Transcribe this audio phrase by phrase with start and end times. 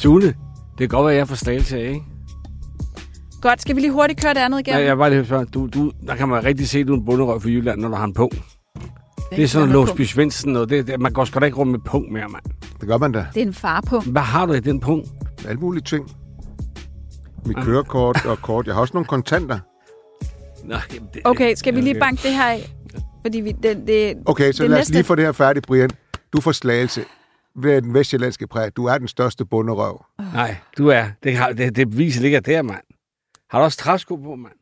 [0.00, 0.34] Sune, det
[0.78, 2.02] kan godt være, at jeg får slagelse af, ikke?
[3.42, 4.86] Godt, skal vi lige hurtigt køre det andet Ja, igennem?
[4.86, 7.04] jeg var lige spørge, du, du, der kan man rigtig se, at du er en
[7.04, 8.32] bunderøv for Jylland, når du har en pung.
[9.30, 9.88] Det er sådan noget.
[9.88, 12.42] Låsby Svendsen, og det, det, man går sgu da ikke rundt med pung mere, mand.
[12.80, 13.26] Det gør man da.
[13.34, 14.00] Det er en far på.
[14.00, 15.04] Hvad har du i den pung?
[15.48, 16.10] Alle mulige ting.
[17.46, 18.66] Mit kørekort og kort.
[18.66, 19.58] Jeg har også nogle kontanter.
[20.64, 22.72] Nå, jamen, det, Okay, skal vi lige banke det her af?
[23.22, 25.66] Fordi vi, det, det, Okay, så Det lad os næste- lige få det her færdigt,
[25.66, 25.90] Brian.
[26.32, 27.04] Du får slagelse
[27.56, 28.76] ved den vestjyllandske præg.
[28.76, 30.04] Du er den største bunderøv.
[30.18, 31.06] Nej, du er.
[31.22, 32.82] Det, har, det, det beviser ligger der, mand.
[33.50, 34.52] Har du også træsko på, mand?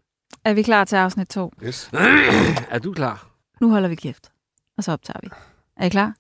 [0.45, 1.53] er vi klar til afsnit 2.
[1.65, 1.91] Yes.
[2.71, 3.29] Er du klar?
[3.61, 4.29] Nu holder vi kæft,
[4.77, 5.29] og så optager vi.
[5.77, 6.15] Er I klar?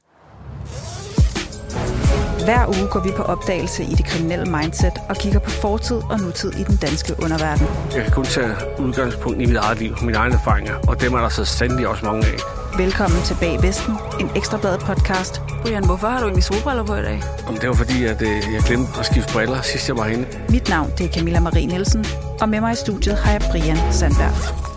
[2.44, 6.20] Hver uge går vi på opdagelse i det kriminelle mindset og kigger på fortid og
[6.20, 7.66] nutid i den danske underverden.
[7.94, 11.18] Jeg kan kun tage udgangspunkt i mit eget liv, mine egne erfaringer, og dem er
[11.20, 12.57] der så sandelig også mange af.
[12.78, 15.40] Velkommen til Bag Vesten, en ekstrabladet podcast.
[15.62, 17.22] Brian, hvorfor har du egentlig solbriller på i dag?
[17.48, 20.26] Om det var fordi, at øh, jeg glemte at skifte briller, sidst jeg var henne.
[20.48, 22.04] Mit navn det er Camilla Marie Nielsen,
[22.40, 24.67] og med mig i studiet har jeg Brian Sandberg.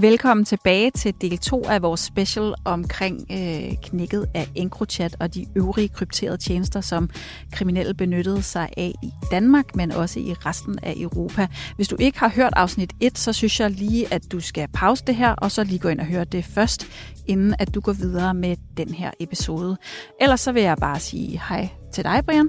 [0.00, 5.46] Velkommen tilbage til del 2 af vores special omkring øh, knækket af EncroChat og de
[5.56, 7.10] øvrige krypterede tjenester, som
[7.52, 11.46] kriminelle benyttede sig af i Danmark, men også i resten af Europa.
[11.76, 15.04] Hvis du ikke har hørt afsnit 1, så synes jeg lige, at du skal pause
[15.06, 16.86] det her, og så lige gå ind og høre det først,
[17.26, 19.76] inden at du går videre med den her episode.
[20.20, 22.48] Ellers så vil jeg bare sige hej til dig, Brian.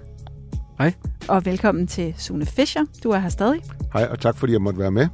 [0.78, 0.94] Hej.
[1.28, 2.86] Og velkommen til Sune Fischer.
[3.04, 3.62] Du er her stadig.
[3.94, 5.08] Hej, og tak fordi jeg måtte være med.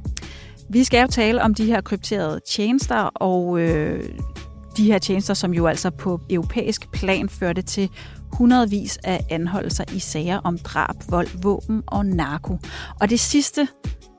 [0.74, 4.08] Vi skal jo tale om de her krypterede tjenester, og øh,
[4.76, 7.90] de her tjenester, som jo altså på europæisk plan førte til
[8.32, 12.58] hundredvis af anholdelser i sager om drab, vold, våben og narko.
[13.00, 13.68] Og det sidste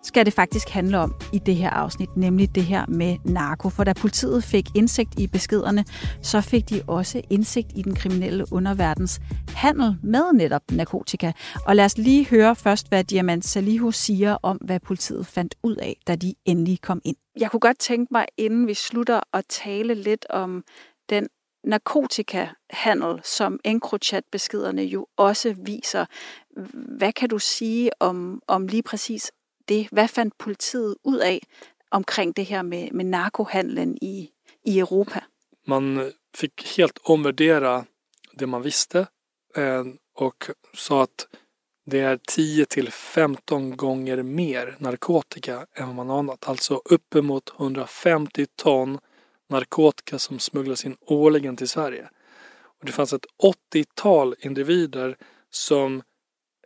[0.05, 3.69] skal det faktisk handle om i det her afsnit, nemlig det her med narko.
[3.69, 5.85] For da politiet fik indsigt i beskederne,
[6.21, 9.19] så fik de også indsigt i den kriminelle underverdens
[9.55, 11.31] handel med netop narkotika.
[11.65, 15.75] Og lad os lige høre først, hvad Diamant Salihu siger om, hvad politiet fandt ud
[15.75, 17.15] af, da de endelig kom ind.
[17.39, 20.63] Jeg kunne godt tænke mig, inden vi slutter, at tale lidt om
[21.09, 21.27] den
[21.63, 26.05] narkotikahandel, som EncroChat-beskederne jo også viser.
[26.97, 29.31] Hvad kan du sige om, om lige præcis
[29.67, 29.87] det?
[29.91, 31.39] Hvad fandt politiet ud af
[31.91, 34.29] omkring det her med, med narkohandlen i,
[34.65, 35.19] i Europa?
[35.67, 37.85] man øh, fick helt omvärdera
[38.39, 39.07] det man visste
[39.55, 39.83] eh,
[40.15, 41.27] och sa att
[41.85, 46.47] det är 10 till 15 gånger mer narkotika än vad man anat.
[46.47, 48.99] Alltså uppemot 150 ton
[49.49, 52.09] narkotika som smugglas in årligen till Sverige.
[52.79, 53.25] Och det fanns ett
[53.73, 55.17] 80-tal individer
[55.49, 56.03] som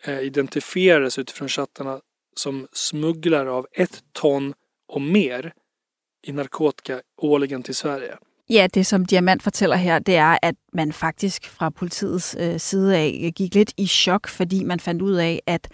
[0.02, 2.02] eh, identifierades utifrån chattarna
[2.40, 4.54] som smugglare av ett ton
[4.88, 5.54] och mer
[6.28, 8.18] i narkotika årligen till Sverige.
[8.50, 12.98] Ja, det som Diamant fortæller her, det er, at man faktisk fra politiets øh, side
[12.98, 15.68] af øh, gik lidt i chok, fordi man fandt ud af, at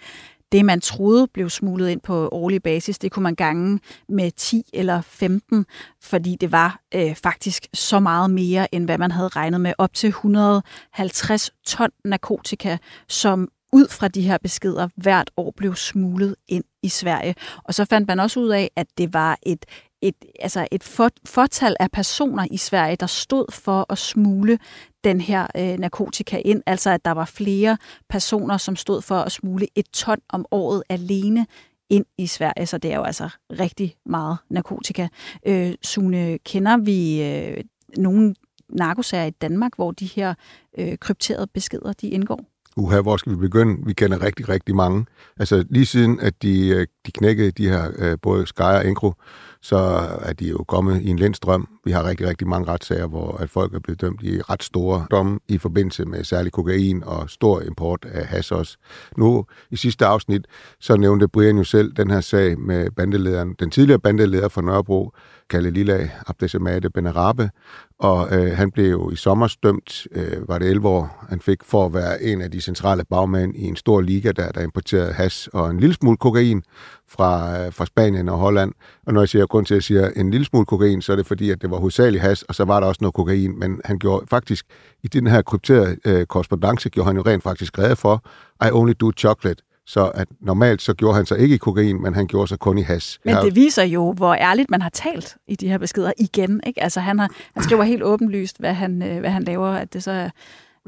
[0.52, 4.62] det, man troede blev smuglet ind på årlig basis, det kunne man gange med 10
[4.72, 5.66] eller 15,
[6.02, 9.72] fordi det var øh, faktisk så meget mere, end hvad man havde regnet med.
[9.78, 12.76] Op til 150 ton narkotika,
[13.08, 17.34] som ud fra de her beskeder hvert år blev smuglet ind i Sverige.
[17.64, 19.66] Og så fandt man også ud af, at det var et
[20.02, 24.58] et, altså et for, fortal af personer i Sverige, der stod for at smule
[25.04, 26.62] den her øh, narkotika ind.
[26.66, 27.76] Altså at der var flere
[28.08, 31.46] personer, som stod for at smule et ton om året alene
[31.90, 32.66] ind i Sverige.
[32.66, 35.08] Så det er jo altså rigtig meget narkotika.
[35.46, 37.64] Øh, Sune, kender vi øh,
[37.96, 38.34] nogle
[38.68, 40.34] narkosager i Danmark, hvor de her
[40.78, 42.55] øh, krypterede beskeder de indgår?
[42.76, 43.86] Uha, hvor skal vi begynde?
[43.86, 45.06] Vi kender rigtig, rigtig mange.
[45.36, 49.14] Altså lige siden, at de, øh, de knækkede de her, øh, både Sky og Enkro,
[49.62, 49.76] så
[50.22, 51.68] er de jo kommet i en lindstrøm.
[51.84, 55.06] Vi har rigtig, rigtig mange retssager, hvor at folk er blevet dømt i ret store
[55.10, 58.76] domme i forbindelse med særlig kokain og stor import af has også.
[59.16, 60.46] Nu i sidste afsnit,
[60.80, 65.12] så nævnte Brian jo selv den her sag med bandelederen, den tidligere bandeleder fra Nørrebro,
[65.50, 67.50] Kalle Lilla Abdesamade Benarabe,
[67.98, 71.64] og øh, han blev jo i sommer dømt, øh, var det 11 år, han fik
[71.64, 75.12] for at være en af de centrale bagmænd i en stor liga, der, der importerede
[75.12, 76.62] has og en lille smule kokain
[77.08, 78.72] fra, øh, fra Spanien og Holland.
[79.06, 81.16] Og når jeg siger grund til, at jeg siger en lille smule kokain, så er
[81.16, 83.80] det fordi, at det var hovedsageligt hash, og så var der også noget kokain, men
[83.84, 84.66] han gjorde faktisk,
[85.02, 88.24] i den her krypterede øh, korrespondence, gjorde han jo rent faktisk rede for,
[88.66, 89.62] I only do chocolate.
[89.88, 92.78] Så at normalt så gjorde han sig ikke i kokain, men han gjorde sig kun
[92.78, 93.18] i hash.
[93.24, 96.60] Men det viser jo, hvor ærligt man har talt i de her beskeder igen.
[96.66, 96.82] Ikke?
[96.82, 100.02] Altså han, har, han skriver helt åbenlyst, hvad han, øh, hvad han laver, at det
[100.02, 100.30] så er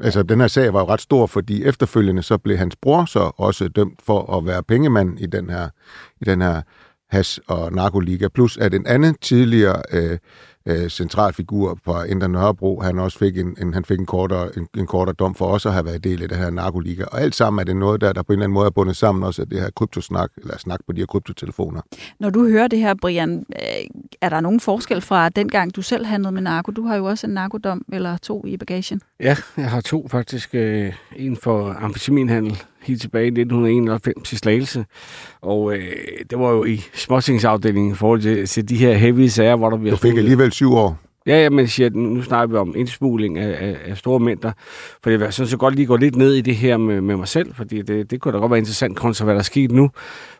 [0.03, 3.31] Altså, den her sag var jo ret stor, fordi efterfølgende så blev hans bror så
[3.37, 5.69] også dømt for at være pengemand i den her,
[6.21, 6.61] i den her
[7.09, 8.27] has- og narkoliga.
[8.27, 10.17] Plus at en anden tidligere øh,
[10.69, 12.81] øh, central figur på Indre Nørrebro.
[12.81, 15.69] Han også fik en, en, han fik en kortere, en, en kortere dom for også
[15.69, 17.03] at have været del af det her narkoliga.
[17.03, 18.95] Og alt sammen er det noget, der, der på en eller anden måde er bundet
[18.95, 21.81] sammen også af det her kryptosnak, eller snak på de her kryptotelefoner.
[22.19, 26.05] Når du hører det her, Brian, øh, er der nogen forskel fra dengang, du selv
[26.05, 26.71] handlede med narko?
[26.71, 29.01] Du har jo også en narkodom eller to i bagagen.
[29.19, 30.55] Ja, jeg har to faktisk.
[30.55, 34.85] Øh, en for amfetaminhandel helt tilbage i 1991 i Slagelse.
[35.41, 35.81] Og øh,
[36.29, 39.77] det var jo i småtingsafdelingen i forhold til, til de her heavy sager, hvor der
[39.77, 39.91] bliver...
[39.91, 41.08] Du fik alligevel syv år.
[41.29, 44.51] Ja, ja, men siger, nu snakker vi om indsmugling af, af, af store mængder.
[45.03, 47.27] For jeg synes så godt lige gå lidt ned i det her med, med mig
[47.27, 49.89] selv, fordi det, det kunne da godt være interessant kontra, hvad der er sket nu.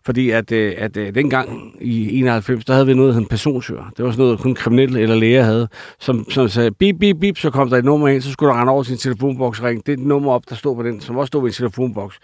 [0.06, 3.27] Fordi at, øh, at, at dengang i 91, der havde vi noget, der hed en
[3.27, 3.91] personsøger.
[3.97, 5.68] Det var sådan noget, kun kriminelle eller læger havde,
[6.00, 8.59] som, som sagde, bip, bip, bip, så kom der et nummer ind, så skulle der
[8.59, 9.81] rende over sin telefonboks og ringe.
[9.85, 12.19] Det er et nummer op, der stod på den, som også stod i en telefonboks.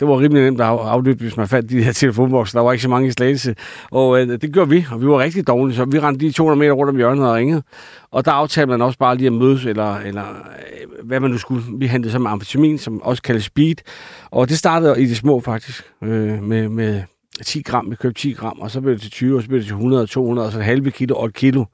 [0.00, 2.58] Det var rimelig nemt at aflytte, hvis man fandt de her telefonbokser.
[2.58, 3.54] Der var ikke så mange i slagelse.
[3.90, 5.76] Og øh, det gjorde vi, og vi var rigtig dårlige.
[5.76, 7.62] Så vi rendte de 200 meter rundt om hjørnet og ringede.
[8.10, 11.38] Og der aftalte man også bare lige at mødes, eller, eller øh, hvad man nu
[11.38, 11.62] skulle.
[11.78, 13.76] Vi hentede så med amfetamin, som også kaldes speed.
[14.30, 17.02] Og det startede i det små faktisk, øh, med, med
[17.44, 17.90] 10 gram.
[17.90, 19.74] Vi købte 10 gram, og så blev det til 20, og så blev det til
[19.74, 21.64] 100 200, og så halve kilo og et kilo.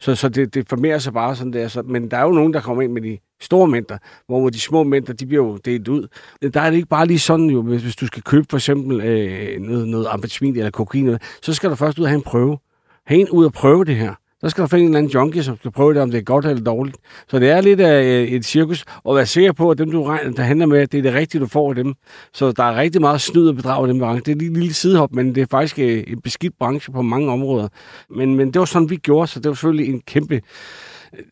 [0.00, 1.68] Så, så det, det formerer sig bare sådan der.
[1.68, 4.60] Så, men der er jo nogen, der kommer ind med de store mængder, hvor de
[4.60, 6.08] små mængder, de bliver jo delt ud.
[6.54, 9.00] Der er det ikke bare lige sådan jo, hvis, hvis du skal købe for eksempel
[9.00, 12.58] øh, noget, noget amfetamin eller kokain, så skal du først ud og have en prøve.
[13.06, 14.14] Have en ud og prøve det her.
[14.40, 16.22] Så skal der finde en eller anden junkie, som skal prøve det, om det er
[16.22, 16.96] godt eller dårligt.
[17.28, 20.04] Så det er lidt af øh, et cirkus, og være sikker på, at dem, du
[20.04, 21.94] regner, der handler med, det er det rigtige, du får af dem.
[22.32, 24.22] Så der er rigtig meget snyd og bedrag i den branche.
[24.24, 27.02] Det er lige en lille sidehop, men det er faktisk øh, en beskidt branche på
[27.02, 27.68] mange områder.
[28.10, 30.40] Men, men det var sådan, vi gjorde, så det var selvfølgelig en kæmpe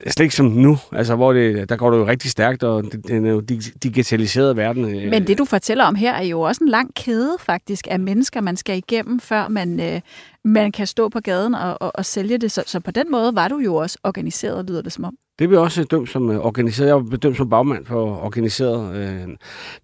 [0.06, 3.26] slet ikke som nu, altså hvor det, der går det jo rigtig stærkt, og den
[3.26, 3.40] er jo
[3.82, 4.84] digitaliseret verden.
[4.84, 5.10] Øh.
[5.10, 8.40] Men det, du fortæller om her, er jo også en lang kæde faktisk af mennesker,
[8.40, 10.00] man skal igennem, før man, øh,
[10.44, 12.52] man kan stå på gaden og, og, og sælge det.
[12.52, 15.16] Så, så på den måde var du jo også organiseret, lyder det som om.
[15.38, 16.88] Det blev også dømt som uh, organiseret.
[16.88, 19.28] Jeg var dømt som bagmand for organiseret øh,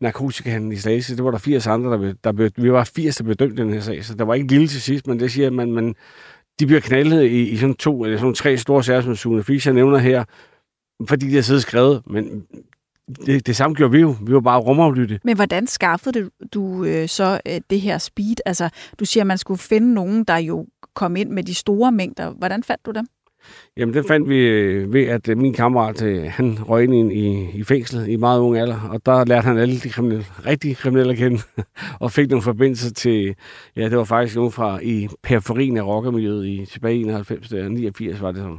[0.00, 1.16] narkotikahandel i Slagelse.
[1.16, 3.58] Det var der 80 andre, der blev, der blev, vi var 80, der blev dømt
[3.58, 5.52] i den her sag, så der var ikke lille til sidst, men det siger, at
[5.52, 5.94] man, man,
[6.60, 9.72] de bliver knaldet i, i sådan to eller sådan tre store sager, som Sune Fischer
[9.72, 10.24] nævner her,
[11.08, 12.44] fordi de har siddet skrevet, men
[13.26, 14.16] det, det samme gjorde vi jo.
[14.22, 15.20] Vi var bare rumaflytte.
[15.24, 18.36] Men hvordan skaffede du, du øh, så øh, det her speed?
[18.46, 18.68] Altså,
[18.98, 22.30] du siger, at man skulle finde nogen, der jo kom ind med de store mængder.
[22.30, 23.06] Hvordan fandt du dem?
[23.76, 27.50] Jamen, det fandt vi øh, ved, at øh, min kammerat, øh, han røg ind i,
[27.54, 31.12] i fængslet i meget ung alder, og der lærte han alle de kriminelle, rigtige kriminelle
[31.12, 31.38] at kende,
[32.00, 33.34] og fik nogle forbindelser til,
[33.76, 37.68] ja, det var faktisk nogen fra i periferien af rockermiljøet i tilbage i 91, der
[37.68, 38.58] 89 var det sådan.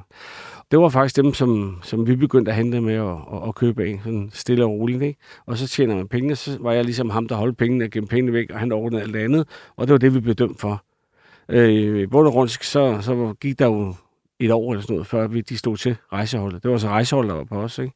[0.72, 3.84] Det var faktisk dem, som, som vi begyndte at handle med og, og, og købe
[3.84, 5.02] af, sådan stille og roligt.
[5.02, 5.20] Ikke?
[5.46, 8.10] Og så tjener man pengene, så var jeg ligesom ham, der holdt pengene og gemte
[8.10, 9.48] pengene væk, og han ordnede alt det andet,
[9.78, 10.84] og det var det, vi blev dømt for.
[11.50, 13.94] Øh, både rundt, så, så gik der jo
[14.42, 16.64] et år eller sådan noget, før vi, de stod til rejseholdet.
[16.64, 17.94] Det var så rejseholdet, der var på os, ikke?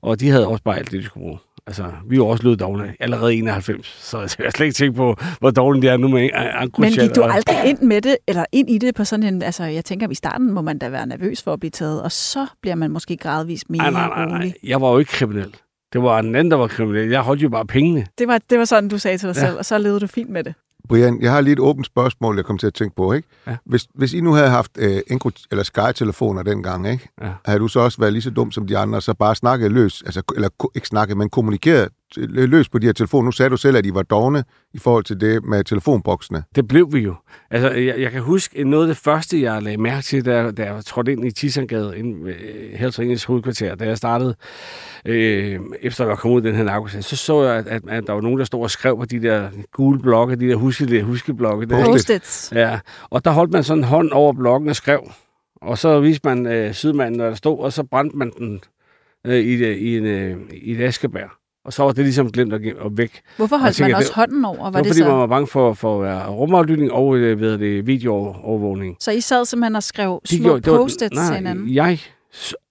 [0.00, 1.38] Og de havde også bare alt det, de skulle bruge.
[1.66, 4.96] Altså, vi var også lød dogne allerede i 91, så jeg har slet ikke tænkt
[4.96, 6.30] på, hvor dårligt det er nu med
[6.78, 9.64] Men gik du aldrig ind med det, eller ind i det på sådan en, altså
[9.64, 12.12] jeg tænker, at i starten må man da være nervøs for at blive taget, og
[12.12, 14.52] så bliver man måske gradvist mere nej, nej, nej, nej.
[14.62, 15.54] Jeg var jo ikke kriminel.
[15.92, 17.10] Det var en anden, der var kriminel.
[17.10, 18.06] Jeg holdt jo bare pengene.
[18.18, 19.40] Det var, det var sådan, du sagde til dig ja.
[19.40, 20.54] selv, og så levede du fint med det.
[20.88, 23.12] Brian, jeg har lige et åbent spørgsmål, jeg kom til at tænke på.
[23.12, 23.28] Ikke?
[23.46, 23.56] Ja.
[23.64, 27.08] Hvis, hvis I nu havde haft øh, Encro, eller Sky-telefoner dengang, ikke?
[27.22, 27.30] Ja.
[27.44, 30.02] havde du så også været lige så dum som de andre, så bare snakket løs,
[30.06, 33.24] altså, eller ikke snakket, men kommunikeret løs på de her telefoner.
[33.24, 34.44] Nu sagde du selv, at de var dogne
[34.74, 36.44] i forhold til det med telefonboksene.
[36.54, 37.14] Det blev vi jo.
[37.50, 40.72] Altså, jeg, jeg kan huske, noget af det første, jeg lagde mærke til, da, da
[40.72, 42.34] jeg trådte ind i Tisangade, ind ved
[42.76, 44.34] Heltringens hovedkvarter, da jeg startede,
[45.04, 47.82] øh, efter jeg var kommet ud af den her narkosag, så så jeg, at, at,
[47.88, 50.56] at, der var nogen, der stod og skrev på de der gule blokke, de der
[50.56, 51.66] huske, huskeblokke.
[51.66, 52.52] Post-its.
[52.54, 52.78] Ja,
[53.10, 55.10] og der holdt man sådan en hånd over blokken og skrev.
[55.62, 58.60] Og så viste man øh, sydmanden, når der stod, og så brændte man den
[59.26, 61.37] øh, i, i, en, øh, i et askebær.
[61.68, 63.20] Og så var det ligesom glemt at, at væk.
[63.36, 64.58] Hvorfor holdt tænker, man også det, hånden over?
[64.58, 65.08] Var det, det fordi, så?
[65.08, 68.96] man var bange for, for uh, rumaflytning og uh, ved det, videoovervågning.
[69.00, 71.68] Så I sad simpelthen og skrev de små post-its til hinanden?
[71.68, 71.98] jeg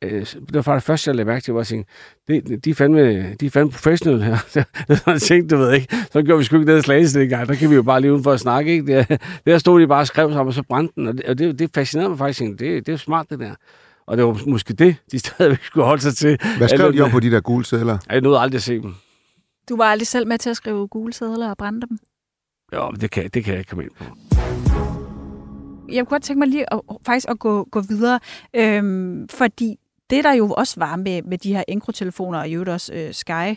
[0.02, 1.90] øh, det var faktisk det første, jeg lagde mærke til, var at tænke,
[2.28, 4.38] de, de, er fandme, de er fandme professionelle her.
[4.54, 5.96] det var sådan tænkte, du ved ikke.
[6.12, 7.48] Så gjorde vi sgu ikke det slagelse dengang.
[7.48, 8.94] Der kan vi jo bare lige udenfor at snakke, ikke?
[8.94, 11.08] Der, der stod de bare og skrev sammen, og så brændte den.
[11.08, 12.42] Og det, og det, det fascinerede mig faktisk.
[12.60, 13.52] Det, det er smart, det der.
[14.08, 16.40] Og det var måske det, de stadigvæk skulle holde sig til.
[16.58, 17.98] Hvad skrev de om på de der gule sædler?
[18.10, 18.96] Jeg nåede aldrig at se dem.
[19.70, 22.00] Du var aldrig selv med til at skrive gule sædler og brænde dem?
[22.74, 24.04] Jo, det kan, det kan jeg ikke komme ind på.
[25.90, 28.20] Jeg kunne godt tænke mig lige at, faktisk at gå, gå videre,
[28.54, 29.76] øhm, fordi
[30.10, 33.56] det, der jo også var med, med de her Encro-telefoner og jo også øh, Sky,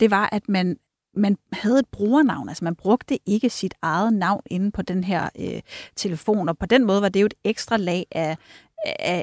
[0.00, 0.76] det var, at man
[1.16, 5.28] man havde et brugernavn, altså man brugte ikke sit eget navn inde på den her
[5.38, 5.60] øh,
[5.96, 8.36] telefon, og på den måde var det jo et ekstra lag af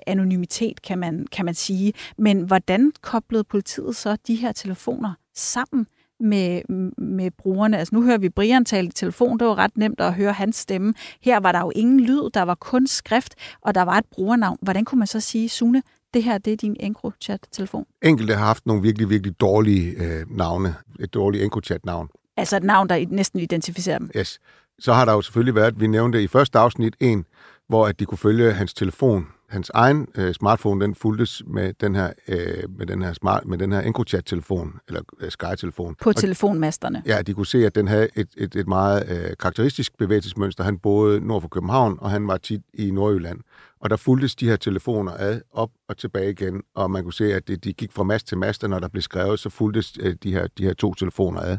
[0.08, 1.94] anonymitet, kan man, kan man sige.
[2.18, 5.88] Men hvordan koblede politiet så de her telefoner sammen
[6.20, 6.62] med,
[6.98, 7.78] med brugerne?
[7.78, 10.56] Altså nu hører vi Brian tale i telefon, det var ret nemt at høre hans
[10.56, 10.94] stemme.
[11.22, 14.58] Her var der jo ingen lyd, der var kun skrift, og der var et brugernavn.
[14.62, 17.86] Hvordan kunne man så sige, Sune, det her det er din EncroChat-telefon?
[18.01, 20.75] Enkelte har haft nogle virkelig, virkelig dårlige øh, navne.
[21.00, 22.10] Et dårligt EncroChat-navn.
[22.38, 24.12] Altså et navn, der næsten identificerer dem?
[24.18, 24.39] Yes.
[24.80, 27.25] Så har der jo selvfølgelig været, vi nævnte i første afsnit, en,
[27.68, 29.28] hvor at de kunne følge hans telefon.
[29.50, 33.58] Hans egen øh, smartphone, den fuldtes med den her, øh, med den her, smart, med
[33.58, 35.96] den her EncroChat-telefon, eller øh, Sky-telefon.
[36.01, 37.03] På og, telefonmasterne?
[37.06, 40.63] Ja, de kunne se, at den havde et, et, et meget øh, karakteristisk bevægelsesmønster.
[40.63, 43.39] Han boede nord for København, og han var tit i Nordjylland.
[43.82, 47.34] Og der fuldtes de her telefoner ad, op og tilbage igen, og man kunne se,
[47.34, 50.15] at de gik fra mast til mast, og når der blev skrevet, så fuldtes øh,
[50.24, 51.58] de, her, de her to telefoner ad.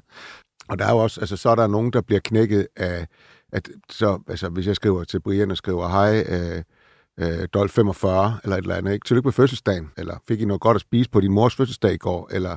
[0.69, 3.07] Og der er jo også, altså så er der nogen, der bliver knækket af,
[3.53, 6.63] at så, altså hvis jeg skriver til Brian og skriver, hej, øh,
[7.21, 9.05] øh, Dolf 45, eller et eller andet, ikke?
[9.05, 11.97] Tillykke med fødselsdagen, eller fik I noget godt at spise på din mors fødselsdag i
[11.97, 12.57] går, eller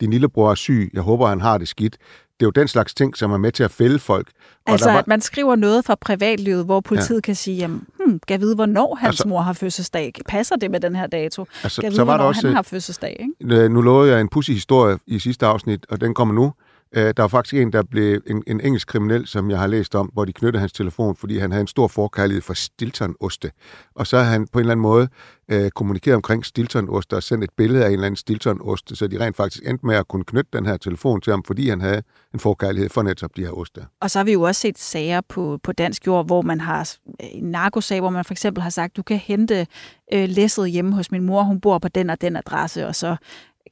[0.00, 1.96] din lillebror er syg, jeg håber, han har det skidt.
[2.40, 4.30] Det er jo den slags ting, som er med til at fælde folk.
[4.66, 4.98] Altså, var...
[4.98, 7.20] at man skriver noget fra privatlivet, hvor politiet ja.
[7.20, 10.12] kan sige, jamen, hmm, kan vide, hvornår hans altså, mor har fødselsdag?
[10.28, 11.46] Passer det med den her dato?
[11.62, 13.16] Altså, kan vide, så var hvornår også, han har fødselsdag?
[13.20, 13.68] Ikke?
[13.68, 16.52] Nu lovede jeg en pussy historie i sidste afsnit, og den kommer nu.
[16.96, 19.94] Øh, der var faktisk en, der blev en, en engelsk kriminel, som jeg har læst
[19.94, 23.50] om, hvor de knyttede hans telefon, fordi han havde en stor forkærlighed for Stilton-oste.
[23.94, 25.08] Og så har han på en eller anden måde
[25.48, 29.20] øh, kommunikeret omkring Stilton-oste og sendt et billede af en eller anden Stilton-oste, så de
[29.20, 32.02] rent faktisk endte med at kunne knytte den her telefon til ham, fordi han havde
[32.34, 33.80] en forkærlighed for netop de her oste.
[34.00, 36.96] Og så har vi jo også set sager på, på dansk jord, hvor man har
[37.20, 39.66] øh, en narkosag, hvor man for eksempel har sagt, du kan hente
[40.12, 43.16] øh, læsset hjemme hos min mor, hun bor på den og den adresse, og så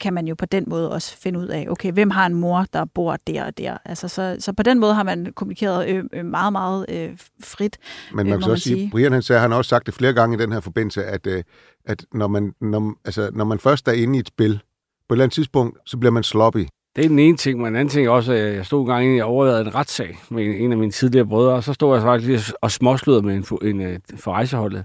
[0.00, 2.66] kan man jo på den måde også finde ud af, okay, hvem har en mor,
[2.72, 3.78] der bor der og der.
[3.84, 7.78] Altså, så, så på den måde har man kommunikeret øh, øh meget, meget øh, frit.
[8.10, 9.94] Men man øh, kan så også sige, Brian han, sagde, han har også sagt det
[9.94, 11.44] flere gange i den her forbindelse, at, øh,
[11.84, 14.60] at når, man, når, altså, når man først er inde i et spil,
[15.08, 16.66] på et eller andet tidspunkt, så bliver man sloppy.
[16.96, 19.16] Det er den ene ting, men den anden ting også, at jeg stod en gang,
[19.16, 22.02] jeg overvejede en retssag med en en af mine tidligere brødre, og så stod jeg
[22.02, 24.84] faktisk og småsludede med en, en, en for rejseholdet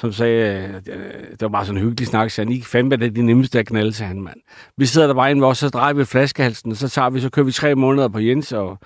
[0.00, 3.06] som sagde, øh, det var bare sådan en hyggelig snak, så han ikke fandme, det
[3.06, 4.36] er det nemmeste at knalde, til han, mand.
[4.76, 7.30] Vi sidder der bare inde hvor så drejer vi flaskehalsen, og så tager vi, så
[7.30, 8.78] kører vi tre måneder på Jens, og,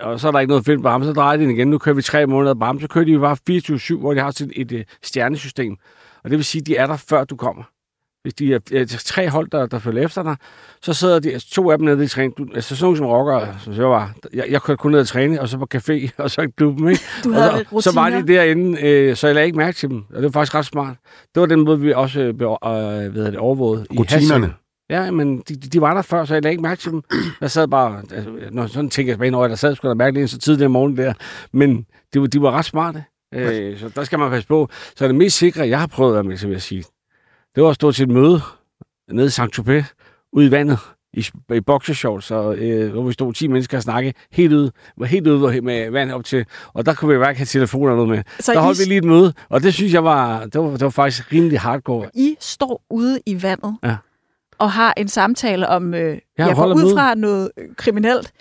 [0.00, 1.78] og så er der ikke noget fedt på ham, så drejer de den igen, nu
[1.78, 3.36] kører vi tre måneder på ham, så kører de bare
[3.96, 5.76] 24-7, hvor de har sådan et, et, et stjernesystem.
[6.24, 7.62] Og det vil sige, at de er der, før du kommer.
[8.22, 10.36] Hvis de er, er tre hold, der, der følger efter dig,
[10.82, 12.38] så sidder de, altså to af dem nede i træning.
[12.38, 15.40] Du, altså sådan som rocker, som jeg var, jeg, jeg kørte kun ned og træne,
[15.40, 17.02] og så på café, og så i klubben, ikke?
[17.24, 19.88] Du havde og så, så var de derinde, øh, så jeg lagde ikke mærke til
[19.88, 20.96] dem, og det var faktisk ret smart.
[21.34, 23.86] Det var den måde, vi også øh, øh, ved det, overvåget.
[23.98, 24.46] Rutinerne.
[24.46, 27.02] I ja, men de, de, var der før, så jeg lagde ikke mærke til dem.
[27.40, 30.20] Jeg sad bare, altså, når sådan tænker jeg tilbage, jeg der sad, skulle der mærke
[30.20, 31.12] det så tidligt om morgenen der.
[31.52, 33.04] Men de, de var ret smarte.
[33.34, 34.68] Øh, så der skal man passe på.
[34.96, 36.84] Så det mest sikre, jeg har prøvet at med, så vil jeg sige,
[37.54, 38.40] det var stort set et møde
[39.12, 39.84] nede i Saint-Tropez,
[40.32, 40.78] ude i vandet,
[41.12, 45.06] i, i boxershorts, og, øh, hvor vi stod 10 mennesker og snakke helt ude, var
[45.06, 48.22] helt ude med vand op til, og der kunne vi bare have telefoner noget med.
[48.40, 48.82] Så der holdt I...
[48.82, 51.60] vi lige et møde, og det synes jeg var, det var, det var faktisk rimelig
[51.60, 52.10] hardcore.
[52.14, 53.96] I står ude i vandet, ja.
[54.58, 56.94] og har en samtale om, øh, jeg, jeg går ud møde.
[56.94, 58.32] fra noget kriminelt,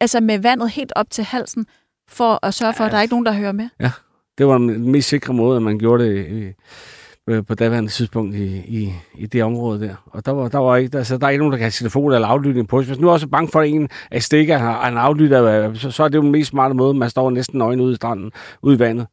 [0.00, 1.66] altså med vandet helt op til halsen,
[2.08, 2.86] for at sørge for, ja.
[2.86, 3.68] at der er ikke nogen, der hører med.
[3.80, 3.90] Ja,
[4.38, 6.52] det var den mest sikre måde, at man gjorde det i,
[7.28, 9.94] øh, på daværende tidspunkt i, i, i det område der.
[10.06, 11.70] Og der var, der var ikke, der, så der er ikke nogen, der kan have
[11.70, 12.82] telefon eller aflytning på.
[12.82, 16.04] Hvis nu er også bange for, at en af stikker har en aflytter, så, så
[16.04, 16.94] er det jo den mest smarte måde.
[16.94, 19.06] Man står næsten nøgen ude i stranden, ude i vandet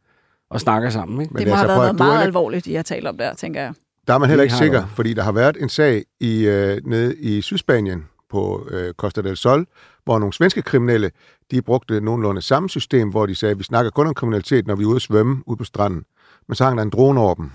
[0.49, 1.21] og snakker sammen.
[1.21, 1.33] Ikke?
[1.33, 3.61] Men det må altså, have været noget meget alvorligt, I har talt om der, tænker
[3.61, 3.73] jeg.
[4.07, 7.15] Der er man heller ikke sikker, fordi der har været en sag i, øh, nede
[7.15, 9.65] i Sydspanien på øh, Costa del Sol,
[10.03, 11.11] hvor nogle svenske kriminelle,
[11.51, 14.75] de brugte nogenlunde samme system, hvor de sagde, at vi snakker kun om kriminalitet, når
[14.75, 16.03] vi er ude at svømme ude på stranden.
[16.47, 17.51] Men så hang der en drone over dem.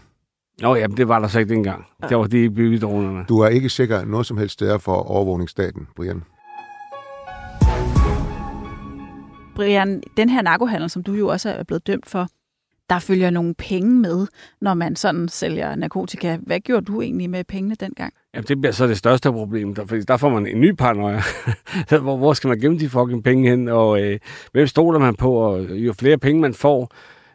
[0.62, 1.84] Nå, jamen, det var der så ikke dengang.
[2.02, 2.08] Ja.
[2.08, 3.24] Det var de byggedronerne.
[3.28, 6.22] Du er ikke sikker noget som helst steder for overvågningsstaten, Brian.
[9.54, 12.28] Brian, den her narkohandel, som du jo også er blevet dømt for,
[12.90, 14.26] der følger nogle penge med,
[14.60, 16.38] når man sådan sælger narkotika.
[16.42, 18.12] Hvad gjorde du egentlig med pengene dengang?
[18.34, 21.22] Jamen, det bliver så det største problem, der, fordi der får man en ny paranoia.
[22.02, 24.18] hvor, hvor skal man gemme de fucking penge hen, og øh,
[24.52, 26.90] hvem stoler man på, og jo flere penge man får,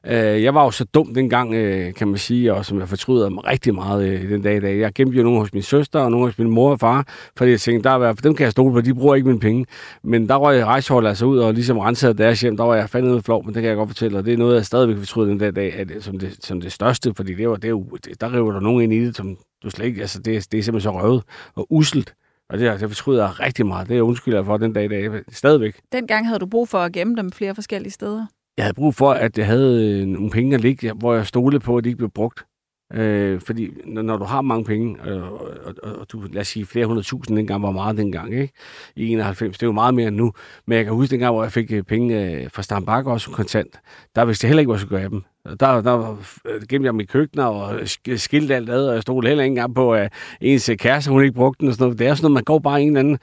[0.08, 3.30] Øh, jeg var jo så dum dengang, øh, kan man sige, og som jeg fortryder
[3.30, 4.80] mig rigtig meget øh, den dag i dag.
[4.80, 7.06] Jeg gemte jo nogle hos min søster og nogle hos min mor og far,
[7.38, 9.40] fordi jeg tænkte, der er, for dem kan jeg stole på, de bruger ikke mine
[9.40, 9.66] penge.
[10.04, 13.14] Men der røg rejseholdet altså ud og ligesom rensede deres hjem, der var jeg fandme
[13.14, 15.30] med flov, men det kan jeg godt fortælle, og det er noget, jeg stadigvæk fortryder
[15.30, 17.76] den dag i dag, at, øh, som, det, som det største, fordi det var, det
[18.06, 20.58] det, der river der nogen ind i det, som du slet ikke, altså det, det
[20.58, 21.24] er simpelthen så røvet
[21.56, 22.14] og uselt.
[22.50, 23.88] Og det, det fortryder jeg rigtig meget.
[23.88, 25.10] Det er jeg undskylder for den dag i dag.
[25.32, 25.76] Stadigvæk.
[25.92, 28.26] Dengang havde du brug for at gemme dem flere forskellige steder?
[28.62, 31.60] Jeg havde brug for, at jeg havde øh, nogle penge at ligge, hvor jeg stolede
[31.60, 32.46] på, at de ikke blev brugt.
[32.94, 35.50] Øh, fordi når, når du har mange penge, øh, og,
[35.84, 38.54] og, og du, lad os sige, flere hundrede tusind dengang var meget dengang, ikke?
[38.96, 40.34] I 91, det er jo meget mere end nu.
[40.68, 43.80] Men jeg kan huske dengang, hvor jeg fik øh, penge øh, fra Stambak også kontant,
[44.16, 45.24] der vidste jeg heller ikke, hvad jeg skulle gøre af dem.
[45.60, 47.80] Der, der øh, gemte jeg mit køkken og
[48.16, 51.36] skilte alt ad, og jeg stod heller ikke engang på, at ens kæreste, hun ikke
[51.36, 52.00] brugte den og sådan noget.
[52.00, 53.18] Det er sådan noget, man går bare en eller anden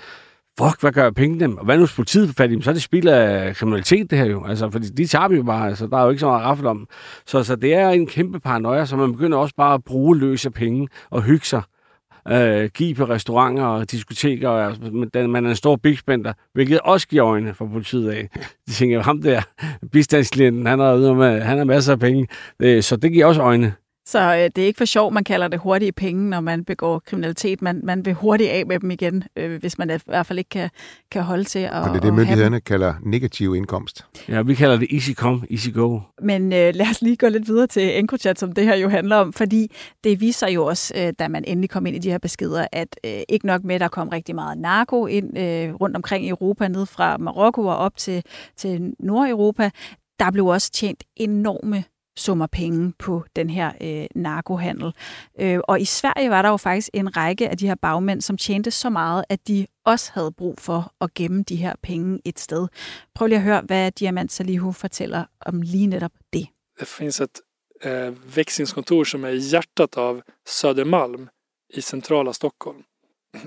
[0.58, 1.58] fuck, hvad gør pengene?
[1.58, 2.62] Og hvad nu hvis politiet får fat i dem?
[2.62, 4.44] Så er det spild af kriminalitet, det her jo.
[4.44, 5.68] Altså, fordi de tager vi jo bare.
[5.68, 6.88] Altså, der er jo ikke så meget raffel om.
[7.26, 10.50] Så, så det er en kæmpe paranoia, så man begynder også bare at bruge løse
[10.50, 11.62] penge og hygge sig.
[12.28, 14.48] Øh, give på restauranter og diskoteker.
[14.48, 18.28] Og, altså, man er en stor big spender, hvilket også giver øjne for politiet af.
[18.66, 19.42] De tænker, ham der,
[19.92, 22.26] bistandsklienten, han har, med, han har masser af penge.
[22.62, 23.74] Øh, så det giver også øjne.
[24.08, 26.98] Så øh, det er ikke for sjov, man kalder det hurtige penge, når man begår
[26.98, 27.62] kriminalitet.
[27.62, 30.48] Man, man vil hurtigt af med dem igen, øh, hvis man i hvert fald ikke
[30.48, 30.70] kan,
[31.10, 34.06] kan holde til at Og det er det, myndighederne kalder negativ indkomst.
[34.28, 36.00] Ja, vi kalder det easy come, easy go.
[36.22, 39.16] Men øh, lad os lige gå lidt videre til EncroChat, som det her jo handler
[39.16, 39.72] om, fordi
[40.04, 43.00] det viser jo også, øh, da man endelig kom ind i de her beskeder, at
[43.04, 46.28] øh, ikke nok med, at der kom rigtig meget narko ind øh, rundt omkring i
[46.28, 48.22] Europa, ned fra Marokko og op til,
[48.56, 49.70] til Nordeuropa,
[50.18, 51.84] der blev også tjent enorme
[52.18, 54.92] summer penge på den her øh, narkohandel.
[55.40, 58.36] Øh, og i Sverige var der jo faktisk en række af de her bagmænd, som
[58.36, 62.38] tjente så meget, at de også havde brug for at gemme de her penge et
[62.38, 62.68] sted.
[63.14, 66.46] Prøv lige at høre, hvad Diamant Salihu fortæller om lige netop det.
[66.80, 67.40] Det finns ett
[67.84, 71.28] øh, växlingskontor som är i hjärtat av Södermalm
[71.74, 72.82] i centrala Stockholm.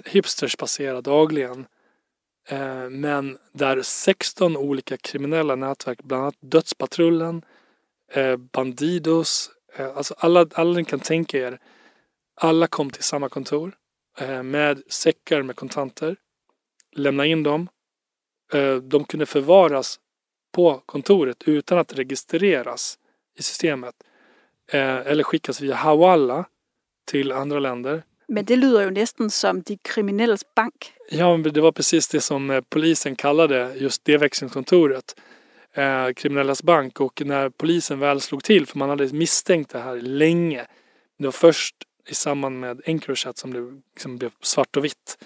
[0.06, 1.68] Hipsters passerar dagligen
[2.50, 7.42] eh, men där 16 olika kriminella nätverk, bland annat Dödspatrullen,
[8.38, 11.60] Bandidos, eh, alltså alla, alla ni kan tänka er.
[12.36, 13.76] Alla kom till samma kontor
[14.20, 16.16] eh, med säckar med kontanter.
[16.96, 17.70] Lämna in dem.
[18.54, 20.00] Eh, de kunde förvaras
[20.56, 22.98] på kontoret utan att registreras
[23.40, 23.96] i systemet.
[24.72, 26.46] Eh, eller skickas via Hawala
[27.12, 28.04] till andra länder.
[28.28, 30.94] Men det lyder ju nästan som de kriminelles bank.
[31.10, 35.16] Ja, det var precis det som eh, polisen kallade just det växlingskontoret
[35.76, 39.96] eh, Kriminellas bank och när polisen väl slog till, för man hade misstänkt det här
[39.96, 40.66] länge.
[41.18, 41.76] Det var först
[42.10, 45.18] i samband med Encrochat som det liksom blev svart och vitt.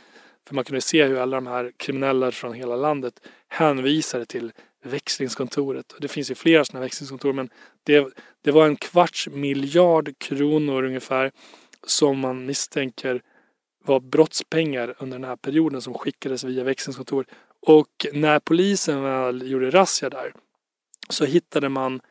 [0.48, 3.14] För man kunde se hur alla de här kriminella från hela landet
[3.48, 4.52] hänvisade till
[4.84, 5.92] växlingskontoret.
[5.92, 7.50] Och det finns ju flera sådana växlingskontor men
[7.84, 8.08] det,
[8.44, 11.32] det var en kvarts miljard kronor ungefär
[11.88, 13.22] som man misstänker
[13.86, 17.26] var brottspengar under den här perioden som skickades via växlingskontor
[17.66, 20.34] och när polisen väl gjorde razzia där
[21.10, 22.02] så hittade man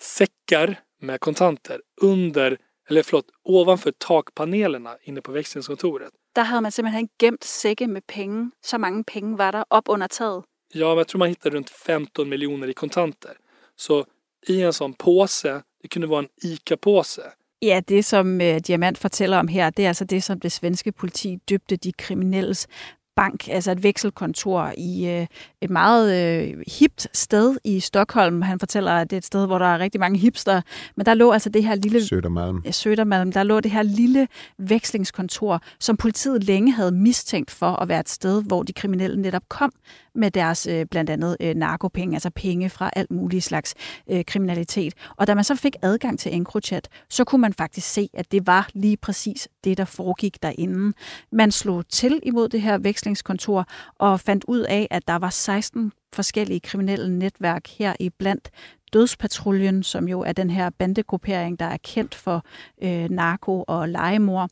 [0.00, 6.12] säckar med kontanter under, eller förlåt, ovanför takpanelerna inne på växlingskontoret.
[6.34, 8.50] Där hade man simpelthen gemt säckar med pengar.
[8.60, 10.44] Så många pengar var där upp under taget.
[10.72, 13.36] Ja, men jag tror man hittade runt 15 miljoner i kontanter.
[13.76, 14.04] Så
[14.46, 17.32] i en sån påse, det kunde vara en ICA-påse.
[17.58, 20.92] Ja, det som uh, Diamant fortæller om her, det er altså det, som det svenske
[20.92, 22.68] politi døbte de kriminelles
[23.16, 25.26] bank, altså et vekselkontor i øh,
[25.60, 28.42] et meget øh, hipt sted i Stockholm.
[28.42, 30.60] Han fortæller, at det er et sted, hvor der er rigtig mange hipster.
[30.96, 31.98] Men der lå altså det her lille...
[31.98, 32.62] Södermalm.
[32.64, 33.32] Ja, Södermalm.
[33.32, 38.08] Der lå det her lille vekslingskontor, som politiet længe havde mistænkt for at være et
[38.08, 39.72] sted, hvor de kriminelle netop kom
[40.14, 43.74] med deres øh, blandt andet øh, narkopenge, altså penge fra alt muligt slags
[44.10, 44.94] øh, kriminalitet.
[45.16, 48.46] Og da man så fik adgang til EncroChat, så kunne man faktisk se, at det
[48.46, 50.92] var lige præcis det, der foregik derinde.
[51.32, 53.66] Man slog til imod det her vekslingskontor
[53.98, 58.50] og fandt ud af, at der var 16 forskellige kriminelle netværk her i blandt
[58.92, 62.44] Dødspatruljen, som jo er den her bandegruppering, der er kendt for
[62.82, 64.50] øh, narko og legemord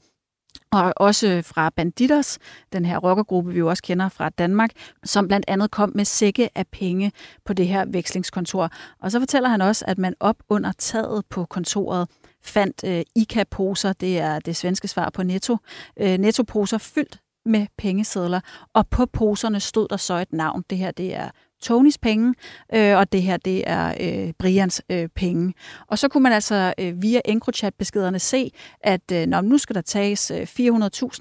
[0.75, 2.39] og også fra Banditers,
[2.73, 4.71] den her rockergruppe, vi jo også kender fra Danmark,
[5.05, 7.13] som blandt andet kom med sække af penge
[7.45, 8.71] på det her vekslingskontor.
[9.01, 12.09] Og så fortæller han også, at man op under taget på kontoret
[12.45, 15.57] fandt øh, ICA-poser, det er det svenske svar på Netto,
[15.97, 18.41] øh, Netto-poser fyldt med pengesedler,
[18.75, 20.65] og på poserne stod der så et navn.
[20.71, 21.31] Det her, det er
[21.63, 22.35] Tonys penge,
[22.75, 25.55] øh, og det her, det er øh, Brians øh, penge.
[25.87, 29.81] Og så kunne man altså øh, via EncroChat-beskederne se, at øh, når nu skal der
[29.81, 30.47] tages øh, 400.000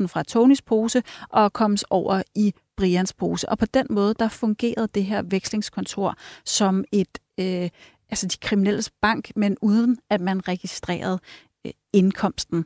[0.07, 3.49] fra Tonys pose og kommes over i Brians pose.
[3.49, 7.69] Og på den måde, der fungerede det her vekslingskontor som et, øh,
[8.13, 11.19] altså de kriminelles bank, men uden at man registrerede
[11.65, 12.65] øh, indkomsten.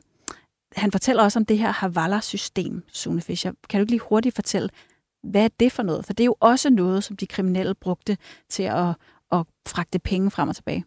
[0.76, 3.52] Han fortæller også om det her Havala-system, Sune Fischer.
[3.68, 4.68] Kan du ikke lige hurtigt fortælle,
[5.22, 6.06] hvad er det for noget?
[6.06, 8.16] For det er jo også noget, som de kriminelle brugte
[8.48, 8.88] til at,
[9.32, 10.84] at fragte penge frem og tilbage.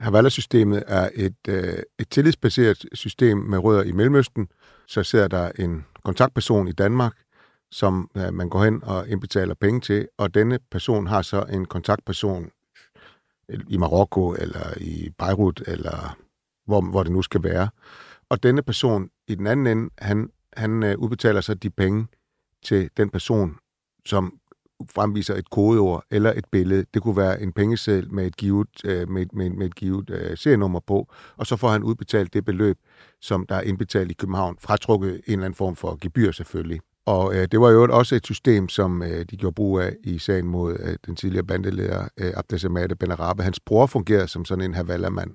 [0.00, 4.48] Havala-systemet er et, øh, et tillidsbaseret system med rødder i Mellemøsten.
[4.86, 7.16] Så sidder der en kontaktperson i Danmark,
[7.70, 11.64] som øh, man går hen og indbetaler penge til, og denne person har så en
[11.64, 12.50] kontaktperson
[13.68, 16.16] i Marokko eller i Beirut, eller
[16.66, 17.68] hvor, hvor det nu skal være.
[18.28, 22.06] og denne person i den anden ende, han, han øh, udbetaler så de penge
[22.64, 23.58] til den person,
[24.06, 24.38] som
[24.90, 26.84] fremviser et kodeord eller et billede.
[26.94, 30.36] Det kunne være en pengeseddel med et givet, øh, med, med, med et givet øh,
[30.36, 32.78] serienummer på, og så får han udbetalt det beløb,
[33.20, 36.80] som der er indbetalt i København, fratrukket en eller anden form for gebyr selvfølgelig.
[37.06, 40.18] Og øh, det var jo også et system, som øh, de gjorde brug af i
[40.18, 43.42] sagen mod øh, den tidligere bandeleder øh, Abdesamade Benarabe.
[43.42, 45.30] Hans bror fungerede som sådan en havallermand.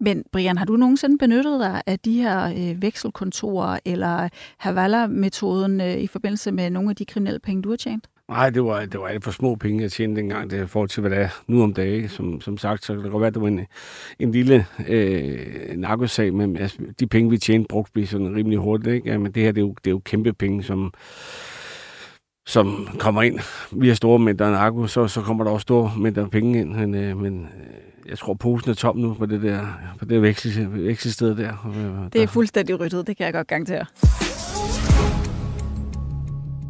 [0.00, 4.28] Men Brian, har du nogensinde benyttet dig af de her øh, vekselkontorer eller
[4.58, 8.08] Havala-metoden øh, i forbindelse med nogle af de kriminelle penge, du har tjent?
[8.28, 10.88] Nej, det var, det var alt for små penge, jeg tjente dengang, det er forhold
[10.88, 12.08] til, hvad det er nu om dagen.
[12.08, 13.66] Som, som sagt, så kan det godt være, at det var en,
[14.18, 18.94] en lille øh, narkosag, men altså, de penge, vi tjente, brugte vi sådan rimelig hurtigt.
[18.94, 19.10] Ikke?
[19.10, 20.92] Ja, men det her, det er, jo, det er jo kæmpe penge, som,
[22.46, 23.40] som kommer ind
[23.72, 26.74] via store mængder narko, så, så kommer der også store mængder penge ind.
[26.74, 29.60] Men, øh, men øh, jeg tror, posen er tom nu på det der
[29.98, 32.08] på det vekselsted der.
[32.12, 33.86] Det er fuldstændig ryddet, det kan jeg godt garantere.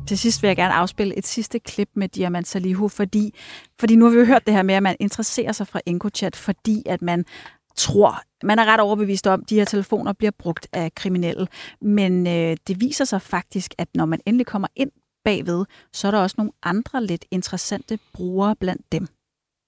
[0.08, 3.34] Til sidst vil jeg gerne afspille et sidste klip med Diamant Salihu, fordi,
[3.80, 6.36] fordi nu har vi jo hørt det her med, at man interesserer sig for EncoChat,
[6.36, 7.24] fordi at man
[7.76, 11.48] tror, man er ret overbevist om, at de her telefoner bliver brugt af kriminelle.
[11.80, 14.90] Men øh, det viser sig faktisk, at når man endelig kommer ind
[15.24, 19.06] bagved, så er der også nogle andre lidt interessante brugere blandt dem,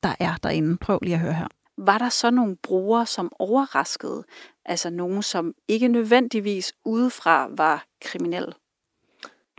[0.03, 0.77] der er derinde.
[0.77, 1.47] Prøv lige at høre her.
[1.79, 4.25] Var der så nogle brugere, som overraskede?
[4.65, 8.53] Altså nogen, som ikke nødvendigvis udefra var kriminelle?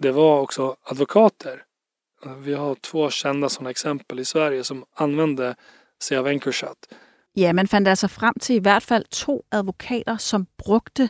[0.01, 1.63] Det var också advokater.
[2.37, 5.55] Vi har två kända sådana exempel i Sverige som använde
[6.03, 6.77] sig av Encrochat.
[7.33, 11.09] Ja, man fandt altså frem til i hvert fald to advokater, som brugte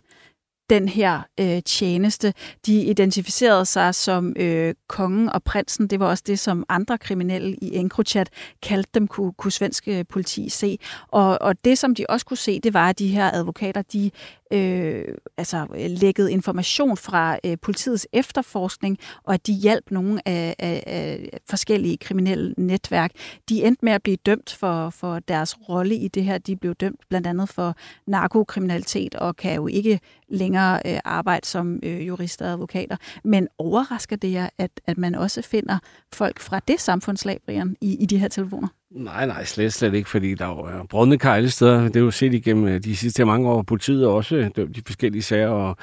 [0.70, 2.34] den her øh, tjeneste.
[2.66, 5.88] De identificerede sig som øh, kongen og prinsen.
[5.88, 8.30] Det var også det, som andre kriminelle i EncroChat
[8.62, 10.78] kaldte dem, kunne, kunne svenske øh, politi se.
[11.08, 14.12] Og, og det, som de også kunne se, det var, at de her advokater, de
[14.54, 15.04] øh,
[15.38, 21.40] altså, lækkede information fra øh, politiets efterforskning, og at de hjalp nogle af, af, af
[21.50, 23.12] forskellige kriminelle netværk.
[23.50, 26.38] De endte med at blive dømt for, for deres rolle i det her.
[26.38, 27.76] De blev dømt blandt andet for
[28.08, 32.98] narkokriminalitet, og kan jo ikke længere øh, arbejde som øh, jurister og advokater.
[33.24, 35.80] Men overrasker det jer, at, at man også finder
[36.14, 38.68] folk fra det samfundslag, Brian, i, i de her telefoner?
[38.92, 41.82] Nej, nej, slet, slet ikke, fordi der er brødne kejle steder.
[41.82, 43.62] Det er jo set igennem øh, de sidste mange år.
[43.62, 45.78] Politiet er også dømt de forskellige sager, og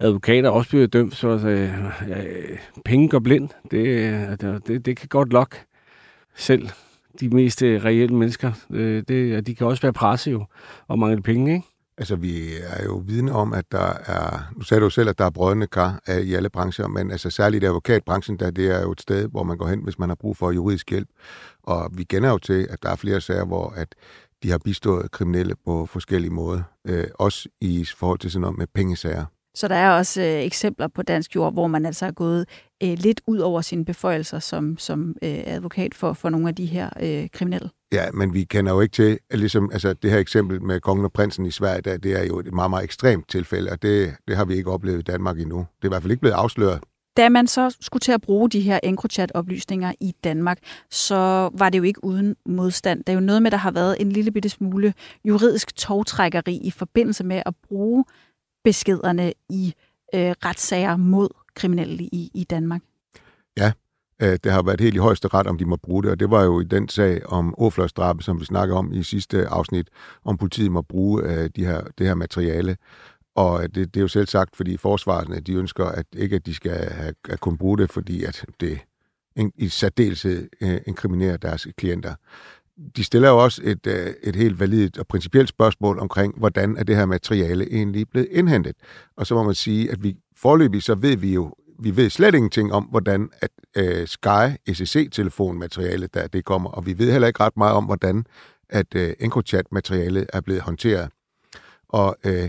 [0.00, 3.48] advokater er også blevet dømt, så øh, øh, penge går blind.
[3.70, 5.56] Det, øh, det, det kan godt lokke
[6.36, 6.68] selv
[7.20, 8.52] de mest øh, reelle mennesker.
[8.70, 10.44] Øh, det, de kan også være presset jo,
[10.88, 11.66] og mangle penge, ikke?
[11.98, 14.52] Altså, vi er jo vidne om, at der er...
[14.56, 17.30] Nu sagde du jo selv, at der er brødende kar i alle brancher, men altså
[17.30, 20.08] særligt i advokatbranchen, der det er jo et sted, hvor man går hen, hvis man
[20.08, 21.08] har brug for juridisk hjælp.
[21.62, 23.94] Og vi kender jo til, at der er flere sager, hvor at
[24.42, 26.62] de har bistået kriminelle på forskellige måder.
[26.86, 29.24] Øh, også i forhold til sådan noget med pengesager.
[29.54, 32.48] Så der er også øh, eksempler på dansk jord, hvor man altså er gået
[32.82, 36.66] øh, lidt ud over sine beføjelser som, som øh, advokat for, for nogle af de
[36.66, 37.70] her øh, kriminelle.
[37.92, 41.04] Ja, men vi kender jo ikke til, at ligesom, altså det her eksempel med kongen
[41.04, 44.14] og prinsen i Sverige, der, det er jo et meget, meget ekstremt tilfælde, og det,
[44.28, 45.58] det har vi ikke oplevet i Danmark endnu.
[45.58, 46.80] Det er i hvert fald ikke blevet afsløret.
[47.16, 50.58] Da man så skulle til at bruge de her EncroChat-oplysninger i Danmark,
[50.90, 52.98] så var det jo ikke uden modstand.
[52.98, 56.70] Det er jo noget med, der har været en lille bitte smule juridisk togtrækkeri i
[56.70, 58.04] forbindelse med at bruge
[58.64, 59.74] beskederne i
[60.14, 62.82] øh, retssager mod kriminelle i, i Danmark.
[63.56, 63.72] Ja,
[64.22, 66.44] det har været helt i højeste ret, om de må bruge det, og det var
[66.44, 69.88] jo i den sag om åfløjsdrabe, som vi snakkede om i sidste afsnit,
[70.24, 72.76] om politiet må bruge øh, de her, det her materiale.
[73.34, 76.46] Og øh, det, det er jo selv sagt, fordi forsvarerne, de ønsker at ikke, at
[76.46, 78.78] de skal have, at kunne bruge det, fordi at det
[79.56, 82.14] i særdeleshed øh, inkriminerer deres klienter
[82.96, 86.84] de stiller jo også et, øh, et helt validt og principielt spørgsmål omkring, hvordan er
[86.84, 88.76] det her materiale egentlig blevet indhentet.
[89.16, 92.34] Og så må man sige, at vi forløbig så ved vi jo, vi ved slet
[92.34, 97.40] ingenting om, hvordan at øh, Sky SEC-telefonmateriale, der det kommer, og vi ved heller ikke
[97.40, 98.26] ret meget om, hvordan
[98.68, 101.10] at øh, EncroChat-materialet er blevet håndteret.
[101.88, 102.48] Og øh,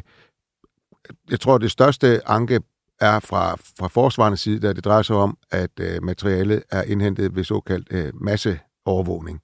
[1.29, 2.59] jeg tror, det største anke
[2.99, 7.35] er fra, fra forsvarende side, der det drejer sig om, at øh, materialet er indhentet
[7.35, 9.41] ved såkaldt øh, masseovervågning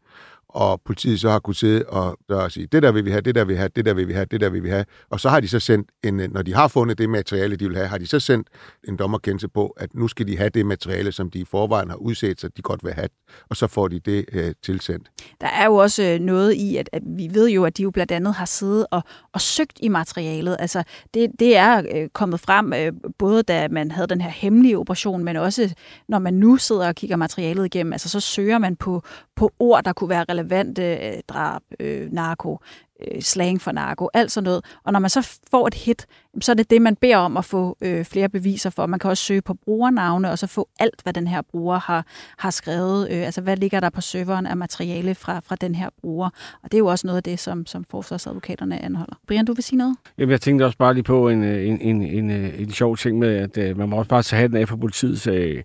[0.50, 3.36] og politiet så har kunnet sidde og, og sige, det der vil vi have, det
[3.36, 4.86] der vil vi have, det der vil vi have, det der vil vi have.
[5.10, 7.68] Og så har de så sendt, en, øh, når de har fundet det materiale, de
[7.68, 8.48] vil have, har de så sendt
[8.88, 11.98] en dommerkendelse på, at nu skal de have det materiale, som de i forvejen har
[11.98, 13.10] udset, sig, de godt vil have,
[13.50, 15.10] og så får de det øh, tilsendt.
[15.42, 17.92] Der er jo også øh, noget i, at, at vi ved jo, at de jo
[17.92, 19.02] blandt andet har siddet og,
[19.34, 20.58] og søgt i materialet.
[20.60, 20.84] Altså,
[21.14, 25.24] det, det er øh, kommet frem, øh, både da man havde den her hemmelige operation,
[25.24, 25.74] men også
[26.08, 29.04] når man nu sidder og kigger materialet igennem, altså så søger man på,
[29.36, 32.60] på ord, der kunne være relevante øh, drab, øh, narko,
[33.08, 34.65] øh, slang for narko, alt sådan noget.
[34.84, 36.06] Og når man så får et hit,
[36.41, 38.86] så er det det, man beder om at få øh, flere beviser for.
[38.86, 42.06] Man kan også søge på brugernavne, og så få alt, hvad den her bruger har,
[42.38, 43.12] har skrevet.
[43.12, 46.30] Øh, altså, hvad ligger der på serveren af materiale fra, fra den her bruger?
[46.63, 49.15] Og det er jo også noget af det, som, som forsvarsadvokaterne anholder.
[49.28, 49.95] Brian, du vil sige noget?
[50.17, 52.97] Jamen, jeg tænkte også bare lige på en, øh, en, en, en, øh, en sjov
[52.97, 55.63] ting med, at øh, man må også bare tage den af for politiets øh,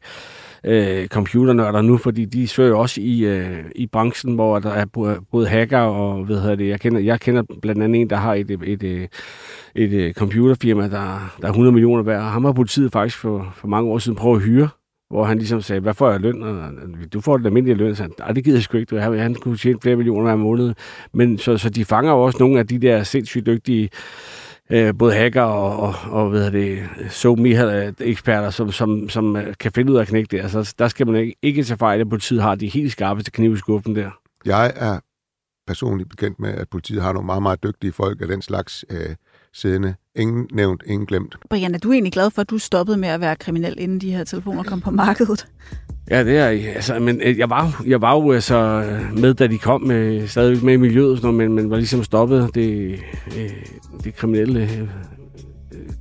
[0.64, 4.84] øh, computernørder nu, fordi de søger også i, øh, i branchen, hvor der er
[5.30, 8.34] både hacker og, hvad hedder det, jeg kender, jeg kender blandt andet en, der har
[8.34, 9.08] et, et, øh, et,
[9.74, 13.52] et, et computerfirma, der, der er 100 millioner værd, og ham har politiet faktisk for,
[13.56, 14.68] for mange år siden prøvet at hyre,
[15.10, 16.42] hvor han ligesom sagde, hvad får jeg løn?
[16.42, 16.70] Og,
[17.12, 17.96] du får den almindelige løn.
[17.96, 19.00] Så han, det gider jeg sgu ikke.
[19.00, 20.74] Han, han kunne tjene flere millioner hver måned.
[21.12, 23.90] Men så, så de fanger jo også nogle af de der sindssygt dygtige
[24.70, 29.92] øh, både hacker og, og, og hvad det, SoMe-eksperter, som, som, som øh, kan finde
[29.92, 30.42] ud af at knække det.
[30.42, 33.54] Altså, der skal man ikke, ikke tage fejl, at politiet har de helt skarpeste knive
[33.54, 34.10] i skuffen der.
[34.44, 35.00] Jeg er
[35.66, 39.16] personligt bekendt med, at politiet har nogle meget, meget dygtige folk af den slags øh,
[39.52, 39.94] siddende.
[40.16, 41.36] Ingen nævnt, ingen glemt.
[41.50, 44.10] Brian, er du egentlig glad for, at du stoppede med at være kriminel, inden de
[44.10, 45.46] her telefoner kom på markedet?
[46.10, 48.84] Ja, det er altså, men øh, jeg var, jeg var jo altså
[49.16, 51.76] med, da de kom med, stadig med i miljøet, og sådan noget, men, men var
[51.76, 53.00] ligesom stoppet det,
[53.38, 53.50] øh,
[54.04, 54.90] det kriminelle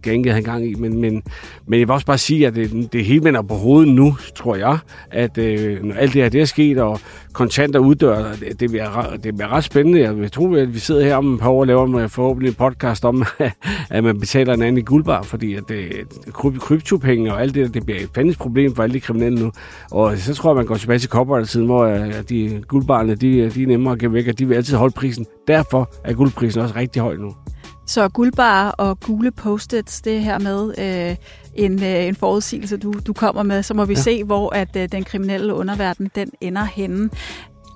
[0.04, 0.74] gang, jeg havde gang i.
[0.74, 1.24] Men, men,
[1.68, 4.56] men jeg vil også bare sige, at det, det hele vender på hovedet nu, tror
[4.56, 4.78] jeg,
[5.12, 7.00] at øh, når alt det her det er sket, og
[7.34, 10.00] kontanter uddør, det, det, bliver, det bliver ret spændende.
[10.22, 13.06] Jeg tror, at vi sidder her om et par år og laver øh, forhåbentlig podcast
[13.06, 13.24] om,
[13.90, 17.66] at man betaler en anden i guldbar, fordi at øh, det, kryptopenge og alt det,
[17.66, 19.52] der, det bliver et fandens problem for alle de kriminelle nu.
[19.92, 23.64] Og så tror jeg, man går tilbage til koppertiden, hvor at de guldbarne, de, de
[23.64, 25.26] er nemmere at give væk, og de vil altid holde prisen.
[25.48, 27.34] Derfor er guldprisen også rigtig høj nu.
[27.94, 31.16] Så guldbar og gule post-its, det her med øh,
[31.56, 34.00] en, øh, en forudsigelse, du, du kommer med, så må vi ja.
[34.00, 37.10] se, hvor at øh, den kriminelle underverden den ender henne.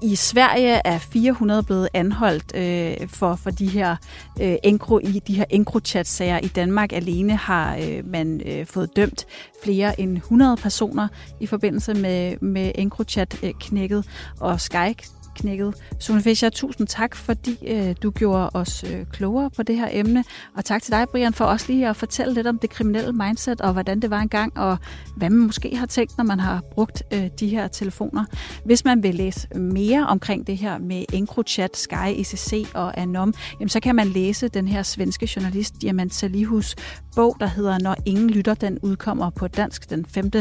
[0.01, 3.95] I Sverige er 400 blevet anholdt øh, for, for de her
[4.41, 6.39] øh, enkro, i de her EncroChat-sager.
[6.39, 9.25] I Danmark alene har øh, man øh, fået dømt
[9.63, 11.07] flere end 100 personer
[11.39, 14.03] i forbindelse med, med EncroChat-knækket.
[14.39, 15.03] Og Skype
[15.37, 15.75] knækket.
[15.99, 20.23] Sune Fischer, tusind tak, fordi øh, du gjorde os øh, klogere på det her emne.
[20.57, 23.61] Og tak til dig, Brian, for også lige at fortælle lidt om det kriminelle mindset,
[23.61, 24.77] og hvordan det var engang, og
[25.17, 28.25] hvad man måske har tænkt, når man har brugt øh, de her telefoner.
[28.65, 33.69] Hvis man vil læse mere omkring det her med EncroChat, Sky, ICC og Anom, jamen,
[33.69, 36.75] så kan man læse den her svenske journalist Diamant Salihus
[37.15, 38.53] bog, der hedder Når ingen lytter.
[38.53, 40.31] Den udkommer på dansk den 5.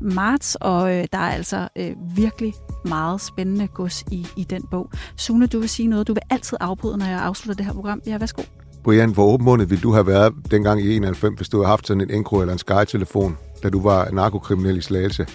[0.00, 4.90] marts, og øh, der er altså øh, virkelig meget spændende gods i, i den bog.
[5.16, 6.08] Sune, du vil sige noget.
[6.08, 8.02] Du vil altid afbryde, når jeg afslutter det her program.
[8.06, 8.42] Ja, værsgo.
[8.84, 11.86] Brian, hvor åben måned ville du have været dengang i 91, hvis du havde haft
[11.86, 15.26] sådan en Encro eller en Sky-telefon, da du var narkokriminel i Slagelse?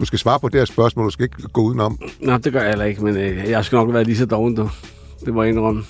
[0.00, 1.98] Du skal svare på det her spørgsmål, du skal ikke gå udenom.
[2.20, 4.54] Nej, det gør jeg heller ikke, men øh, jeg skal nok være lige så doven,
[4.54, 4.70] du.
[5.24, 5.84] Det må jeg indrømme.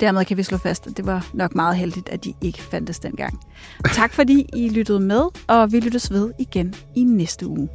[0.00, 2.98] Dermed kan vi slå fast, at det var nok meget heldigt, at de ikke fandtes
[2.98, 3.40] dengang.
[3.84, 7.68] Tak fordi I lyttede med, og vi lyttes ved igen i næste uge.